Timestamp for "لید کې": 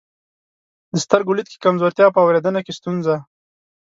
1.37-1.61